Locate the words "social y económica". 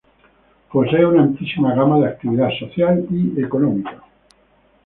2.57-4.01